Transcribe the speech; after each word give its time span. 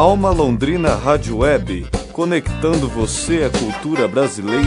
Alma 0.00 0.30
Londrina 0.30 0.94
Rádio 0.94 1.36
Web, 1.40 1.86
conectando 2.10 2.88
você 2.88 3.44
à 3.44 3.50
cultura 3.50 4.08
brasileira. 4.08 4.64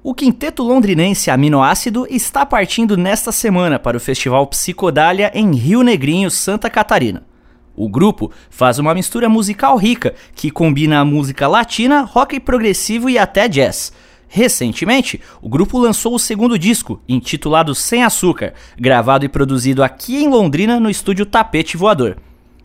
O 0.00 0.14
quinteto 0.14 0.62
londrinense 0.62 1.28
Aminoácido 1.28 2.06
está 2.08 2.46
partindo 2.46 2.96
nesta 2.96 3.32
semana 3.32 3.80
para 3.80 3.96
o 3.96 4.00
Festival 4.00 4.46
Psicodália 4.46 5.32
em 5.34 5.56
Rio 5.56 5.82
Negrinho, 5.82 6.30
Santa 6.30 6.70
Catarina. 6.70 7.26
O 7.74 7.88
grupo 7.88 8.30
faz 8.48 8.78
uma 8.78 8.94
mistura 8.94 9.28
musical 9.28 9.76
rica 9.76 10.14
que 10.36 10.52
combina 10.52 11.00
a 11.00 11.04
música 11.04 11.48
latina, 11.48 12.02
rock 12.02 12.38
progressivo 12.38 13.10
e 13.10 13.18
até 13.18 13.48
jazz. 13.48 13.92
Recentemente, 14.36 15.20
o 15.40 15.48
grupo 15.48 15.78
lançou 15.78 16.12
o 16.12 16.18
segundo 16.18 16.58
disco, 16.58 17.00
intitulado 17.08 17.72
Sem 17.72 18.02
Açúcar, 18.02 18.52
gravado 18.76 19.24
e 19.24 19.28
produzido 19.28 19.80
aqui 19.80 20.24
em 20.24 20.28
Londrina 20.28 20.80
no 20.80 20.90
estúdio 20.90 21.24
Tapete 21.24 21.76
Voador. 21.76 22.16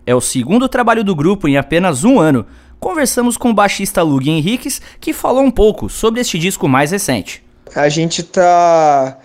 É 0.03 0.15
o 0.15 0.19
segundo 0.19 0.67
trabalho 0.67 1.03
do 1.03 1.15
grupo 1.15 1.47
em 1.47 1.57
apenas 1.57 2.03
um 2.03 2.19
ano. 2.19 2.43
Conversamos 2.79 3.37
com 3.37 3.51
o 3.51 3.53
baixista 3.53 4.01
Lug 4.01 4.27
Henriques, 4.27 4.81
que 4.99 5.13
falou 5.13 5.43
um 5.43 5.51
pouco 5.51 5.89
sobre 5.89 6.19
este 6.19 6.39
disco 6.39 6.67
mais 6.67 6.89
recente. 6.89 7.43
A 7.75 7.87
gente 7.87 8.23
tá 8.23 9.19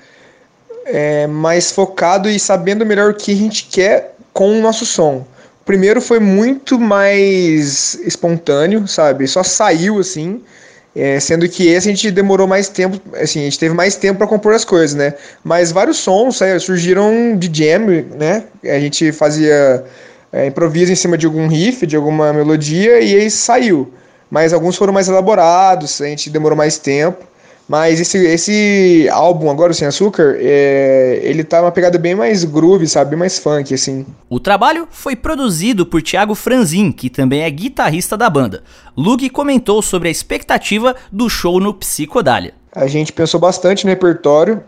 é, 0.85 1.27
mais 1.27 1.73
focado 1.73 2.29
e 2.29 2.39
sabendo 2.39 2.85
melhor 2.85 3.13
o 3.13 3.15
que 3.15 3.33
a 3.33 3.37
gente 3.37 3.65
quer 3.73 4.17
com 4.35 4.59
o 4.59 4.61
nosso 4.61 4.85
som. 4.85 5.27
O 5.63 5.65
primeiro 5.65 5.99
foi 5.99 6.21
muito 6.21 6.79
mais 6.79 7.95
espontâneo, 8.05 8.87
sabe? 8.87 9.27
Só 9.27 9.43
saiu 9.43 9.99
assim. 9.99 10.43
É, 10.97 11.19
sendo 11.19 11.49
que 11.49 11.67
esse 11.67 11.89
a 11.89 11.93
gente 11.93 12.11
demorou 12.11 12.47
mais 12.47 12.69
tempo, 12.69 13.01
assim, 13.21 13.41
a 13.41 13.45
gente 13.45 13.59
teve 13.59 13.75
mais 13.75 13.97
tempo 13.97 14.19
para 14.19 14.29
compor 14.29 14.55
as 14.55 14.65
coisas, 14.65 14.95
né? 14.95 15.15
Mas 15.43 15.73
vários 15.73 15.97
sons 15.97 16.41
é, 16.41 16.57
surgiram 16.59 17.37
de 17.37 17.51
jam, 17.53 17.87
né? 18.17 18.45
A 18.63 18.79
gente 18.79 19.11
fazia 19.11 19.85
é, 20.33 20.47
improviso 20.47 20.93
em 20.93 20.97
cima 20.97 21.19
de 21.19 21.27
algum 21.27 21.49
riff, 21.49 21.85
de 21.85 21.97
alguma 21.97 22.33
melodia 22.33 23.01
e 23.01 23.17
aí 23.17 23.31
saiu. 23.31 23.93
Mas 24.31 24.53
alguns 24.53 24.77
foram 24.77 24.93
mais 24.93 25.09
elaborados, 25.09 26.01
a 26.01 26.07
gente 26.07 26.31
demorou 26.31 26.57
mais 26.57 26.79
tempo. 26.79 27.25
Mas 27.67 27.99
esse, 27.99 28.19
esse 28.19 29.09
álbum, 29.11 29.51
agora 29.51 29.73
o 29.73 29.75
Sem 29.75 29.89
Açúcar, 29.89 30.37
é, 30.39 31.21
ele 31.23 31.43
tá 31.43 31.63
uma 31.63 31.73
pegada 31.73 31.97
bem 31.97 32.15
mais 32.15 32.45
groove, 32.45 32.87
sabe? 32.87 33.11
Bem 33.11 33.19
mais 33.21 33.39
funk, 33.39 33.73
assim. 33.73 34.05
O 34.29 34.39
trabalho 34.39 34.87
foi 34.91 35.17
produzido 35.17 35.87
por 35.87 36.03
Thiago 36.03 36.35
Franzin, 36.35 36.93
que 36.93 37.09
também 37.09 37.43
é 37.43 37.51
guitarrista 37.51 38.19
da 38.19 38.29
banda. 38.29 38.63
Lug 38.95 39.31
comentou 39.31 39.81
sobre 39.81 40.09
a 40.09 40.13
expectativa 40.13 40.95
do 41.11 41.31
show 41.31 41.59
no 41.59 41.73
Psicodália. 41.73 42.53
A 42.75 42.87
gente 42.87 43.13
pensou 43.13 43.41
bastante 43.41 43.85
no 43.85 43.91
repertório 43.91 44.63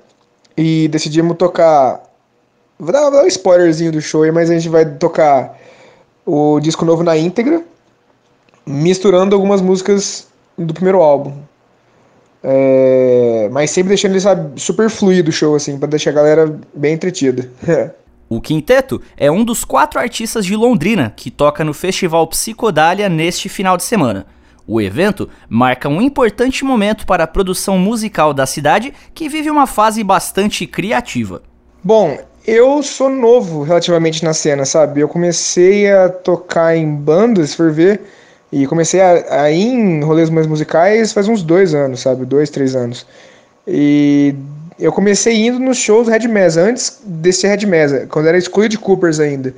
e 0.57 0.89
decidimos 0.89 1.37
tocar. 1.37 2.03
Vou 2.79 2.93
dar, 2.93 3.03
vou 3.03 3.11
dar 3.11 3.25
um 3.25 3.29
spoilerzinho 3.29 3.93
do 3.93 4.01
show 4.01 4.23
aí, 4.23 4.33
mas 4.33 4.49
a 4.49 4.55
gente 4.55 4.71
vai 4.71 4.87
tocar 4.87 5.59
o 6.25 6.59
disco 6.61 6.85
novo 6.85 7.03
na 7.03 7.17
íntegra, 7.17 7.63
misturando 8.67 9.35
algumas 9.35 9.61
músicas 9.61 10.29
do 10.57 10.73
primeiro 10.73 11.03
álbum. 11.03 11.35
É, 12.49 13.49
mas 13.51 13.73
sempre 13.73 13.89
deixando 13.89 14.13
ele 14.13 14.21
sabe, 14.21 14.61
super 14.61 14.89
fluido 14.89 15.31
o 15.31 15.33
show, 15.33 15.57
assim, 15.57 15.77
pra 15.77 15.89
deixar 15.89 16.11
a 16.11 16.13
galera 16.13 16.61
bem 16.73 16.95
entretida. 16.95 17.51
o 18.31 18.41
Quinteto 18.41 19.03
é 19.17 19.29
um 19.29 19.45
dos 19.45 19.65
quatro 19.65 19.99
artistas 19.99 20.47
de 20.47 20.55
Londrina 20.55 21.13
que 21.17 21.29
toca 21.29 21.65
no 21.65 21.75
Festival 21.75 22.25
Psicodália 22.29 23.09
neste 23.09 23.49
final 23.49 23.77
de 23.77 23.83
semana. 23.83 24.27
O 24.65 24.81
evento 24.81 25.29
marca 25.49 25.89
um 25.89 26.01
importante 26.01 26.65
momento 26.65 27.05
para 27.05 27.25
a 27.25 27.29
produção 27.29 27.79
musical 27.79 28.33
da 28.33 28.47
cidade, 28.47 28.95
que 29.13 29.29
vive 29.29 29.51
uma 29.51 29.67
fase 29.67 30.05
bastante 30.05 30.69
criativa. 30.69 31.43
Bom, 31.83 32.17
eu 32.47 32.81
sou 32.81 33.09
novo 33.09 33.65
relativamente 33.65 34.25
na 34.25 34.33
cena, 34.33 34.65
sabe? 34.65 35.01
Eu 35.01 35.09
comecei 35.09 35.91
a 35.91 36.09
tocar 36.09 36.77
em 36.77 36.95
bandas, 36.95 37.51
se 37.51 37.57
for 37.57 37.73
ver, 37.73 38.03
e 38.53 38.67
comecei 38.67 39.01
a, 39.01 39.43
a 39.43 39.51
ir 39.51 39.67
em 39.67 40.03
rolês 40.03 40.31
mais 40.31 40.47
musicais 40.47 41.13
faz 41.13 41.29
uns 41.29 41.43
dois 41.43 41.75
anos, 41.75 42.01
sabe? 42.01 42.25
Dois, 42.25 42.51
três 42.51 42.77
anos. 42.77 43.07
E 43.67 44.35
eu 44.79 44.93
comecei 44.93 45.47
indo 45.47 45.59
nos 45.59 45.79
shows 45.79 46.09
Red 46.09 46.29
Mesa, 46.29 46.63
antes 46.63 47.01
desse 47.05 47.47
Red 47.47 47.67
Mesa, 47.67 48.07
quando 48.11 48.29
era 48.29 48.39
escolha 48.39 48.69
de 48.69 48.79
Coopers 48.79 49.19
ainda. 49.19 49.53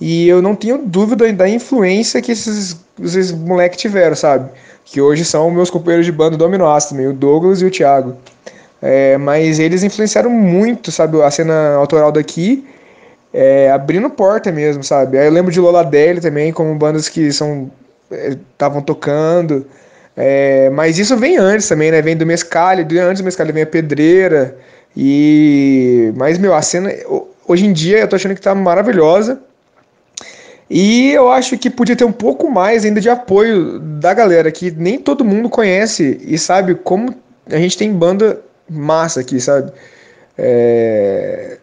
E 0.00 0.26
eu 0.26 0.40
não 0.40 0.54
tenho 0.54 0.78
dúvida 0.78 1.30
da 1.32 1.48
influência 1.48 2.22
que 2.22 2.32
esses, 2.32 2.76
esses 3.02 3.32
moleques 3.32 3.78
tiveram, 3.78 4.16
sabe? 4.16 4.48
Que 4.84 5.00
hoje 5.00 5.24
são 5.24 5.50
meus 5.50 5.68
companheiros 5.68 6.06
de 6.06 6.12
banda 6.12 6.38
do 6.38 6.44
Aminoácido, 6.44 7.10
o 7.10 7.12
Douglas 7.12 7.60
e 7.60 7.66
o 7.66 7.70
Thiago. 7.70 8.16
É, 8.80 9.18
mas 9.18 9.58
eles 9.58 9.82
influenciaram 9.82 10.30
muito, 10.30 10.90
sabe, 10.90 11.20
a 11.22 11.30
cena 11.30 11.74
autoral 11.74 12.10
daqui, 12.10 12.66
é, 13.32 13.70
abrindo 13.70 14.08
porta 14.08 14.50
mesmo, 14.50 14.82
sabe? 14.82 15.18
Aí 15.18 15.26
eu 15.26 15.32
lembro 15.32 15.52
de 15.52 15.60
Lola 15.60 15.84
Deli 15.84 16.20
também, 16.20 16.50
como 16.50 16.74
bandas 16.76 17.06
que 17.06 17.30
são 17.30 17.70
estavam 18.10 18.82
tocando. 18.82 19.66
É, 20.16 20.68
mas 20.70 20.98
isso 20.98 21.16
vem 21.16 21.36
antes 21.36 21.68
também, 21.68 21.90
né? 21.90 22.02
Vem 22.02 22.16
do 22.16 22.26
Mescalho, 22.26 22.86
antes 23.00 23.22
do 23.22 23.24
Mescalho 23.24 23.54
vem 23.54 23.62
a 23.62 23.66
Pedreira. 23.66 24.56
E. 24.96 26.12
Mas, 26.16 26.38
meu, 26.38 26.54
a 26.54 26.62
cena. 26.62 26.92
Hoje 27.46 27.66
em 27.66 27.72
dia 27.72 27.98
eu 27.98 28.08
tô 28.08 28.16
achando 28.16 28.34
que 28.34 28.40
tá 28.40 28.54
maravilhosa. 28.54 29.40
E 30.68 31.10
eu 31.10 31.28
acho 31.30 31.58
que 31.58 31.68
podia 31.68 31.96
ter 31.96 32.04
um 32.04 32.12
pouco 32.12 32.48
mais 32.48 32.84
ainda 32.84 33.00
de 33.00 33.10
apoio 33.10 33.80
da 33.80 34.14
galera, 34.14 34.52
que 34.52 34.70
nem 34.70 35.00
todo 35.00 35.24
mundo 35.24 35.48
conhece 35.48 36.20
e 36.22 36.38
sabe 36.38 36.76
como 36.76 37.12
a 37.50 37.56
gente 37.56 37.76
tem 37.76 37.92
banda 37.92 38.40
massa 38.68 39.20
aqui, 39.20 39.40
sabe? 39.40 39.72
É... 40.38 41.58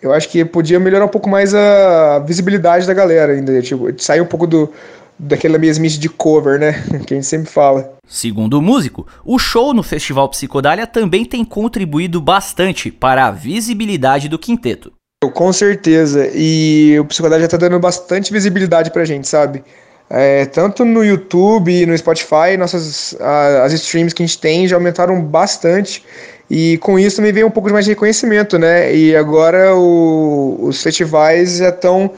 Eu 0.00 0.12
acho 0.12 0.28
que 0.28 0.44
podia 0.44 0.78
melhorar 0.78 1.04
um 1.04 1.08
pouco 1.08 1.28
mais 1.28 1.54
a 1.54 2.20
visibilidade 2.20 2.86
da 2.86 2.94
galera 2.94 3.32
ainda, 3.32 3.60
tipo, 3.62 3.88
sair 4.00 4.20
um 4.20 4.26
pouco 4.26 4.46
do, 4.46 4.72
daquela 5.22 5.56
mesmice 5.56 5.98
de 5.98 6.08
cover, 6.08 6.58
né? 6.58 6.82
Que 7.06 7.14
a 7.14 7.16
gente 7.16 7.26
sempre 7.26 7.50
fala. 7.50 7.94
Segundo 8.06 8.58
o 8.58 8.62
músico, 8.62 9.06
o 9.24 9.38
show 9.38 9.72
no 9.72 9.82
Festival 9.82 10.28
Psicodália 10.28 10.86
também 10.86 11.24
tem 11.24 11.44
contribuído 11.44 12.20
bastante 12.20 12.90
para 12.90 13.26
a 13.26 13.30
visibilidade 13.30 14.28
do 14.28 14.38
quinteto. 14.38 14.92
Com 15.34 15.52
certeza, 15.52 16.28
e 16.34 16.98
o 16.98 17.04
Psicodália 17.04 17.44
já 17.44 17.48
tá 17.48 17.56
dando 17.56 17.78
bastante 17.78 18.32
visibilidade 18.32 18.90
pra 18.90 19.04
gente, 19.04 19.28
sabe? 19.28 19.62
É, 20.10 20.44
tanto 20.46 20.84
no 20.84 21.04
YouTube 21.04 21.72
e 21.72 21.86
no 21.86 21.96
Spotify, 21.96 22.56
nossas 22.58 23.16
a, 23.20 23.64
as 23.64 23.72
streams 23.72 24.12
que 24.12 24.22
a 24.22 24.26
gente 24.26 24.38
tem 24.38 24.66
já 24.66 24.76
aumentaram 24.76 25.22
bastante. 25.22 26.04
E 26.50 26.76
com 26.78 26.98
isso 26.98 27.16
também 27.16 27.32
veio 27.32 27.46
um 27.46 27.50
pouco 27.50 27.70
mais 27.70 27.84
de 27.84 27.92
reconhecimento, 27.92 28.58
né? 28.58 28.94
E 28.94 29.16
agora 29.16 29.74
o, 29.74 30.58
os 30.60 30.82
festivais 30.82 31.58
já 31.58 31.70
estão 31.70 32.10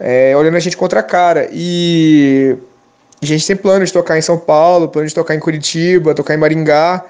é, 0.00 0.34
olhando 0.34 0.56
a 0.56 0.60
gente 0.60 0.76
contra 0.76 1.00
a 1.00 1.02
cara. 1.02 1.48
E 1.52 2.56
a 3.22 3.26
gente 3.26 3.46
tem 3.46 3.54
plano 3.54 3.84
de 3.84 3.92
tocar 3.92 4.18
em 4.18 4.22
São 4.22 4.38
Paulo, 4.38 4.88
plano 4.88 5.06
de 5.06 5.14
tocar 5.14 5.34
em 5.34 5.38
Curitiba, 5.38 6.14
tocar 6.14 6.34
em 6.34 6.38
Maringá, 6.38 7.04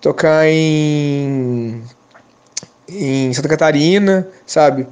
tocar 0.00 0.48
em, 0.48 1.82
em 2.88 3.32
Santa 3.34 3.48
Catarina, 3.48 4.26
sabe? 4.46 4.86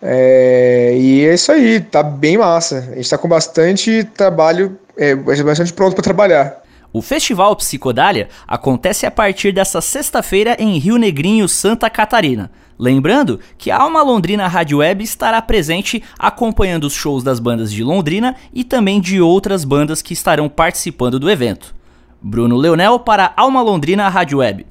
É, 0.00 0.94
e 0.96 1.26
é 1.26 1.34
isso 1.34 1.50
aí, 1.50 1.80
tá 1.80 2.02
bem 2.02 2.38
massa. 2.38 2.90
A 2.92 2.94
gente 2.94 3.10
tá 3.10 3.18
com 3.18 3.26
bastante 3.26 4.04
trabalho, 4.14 4.78
é, 4.96 5.14
bastante 5.16 5.72
pronto 5.72 5.94
para 5.94 6.04
trabalhar. 6.04 6.62
O 6.92 7.02
Festival 7.02 7.56
Psicodália 7.56 8.28
acontece 8.46 9.04
a 9.04 9.10
partir 9.10 9.50
dessa 9.50 9.80
sexta-feira 9.80 10.54
em 10.60 10.78
Rio 10.78 10.96
Negrinho, 10.96 11.48
Santa 11.48 11.90
Catarina. 11.90 12.52
Lembrando 12.78 13.38
que 13.56 13.70
a 13.70 13.80
Alma 13.80 14.02
Londrina 14.02 14.48
Rádio 14.48 14.78
Web 14.78 15.04
estará 15.04 15.40
presente 15.40 16.02
acompanhando 16.18 16.84
os 16.84 16.94
shows 16.94 17.22
das 17.22 17.38
bandas 17.38 17.72
de 17.72 17.84
Londrina 17.84 18.34
e 18.52 18.64
também 18.64 19.00
de 19.00 19.20
outras 19.20 19.64
bandas 19.64 20.02
que 20.02 20.12
estarão 20.12 20.48
participando 20.48 21.18
do 21.18 21.30
evento. 21.30 21.74
Bruno 22.20 22.56
Leonel 22.56 22.98
para 22.98 23.32
Alma 23.36 23.62
Londrina 23.62 24.08
Rádio 24.08 24.38
Web. 24.38 24.66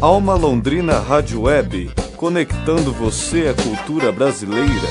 Alma 0.00 0.34
Londrina 0.34 0.98
Rádio 0.98 1.42
Web, 1.42 1.90
conectando 2.16 2.92
você 2.92 3.48
à 3.48 3.54
cultura 3.54 4.10
brasileira. 4.10 4.88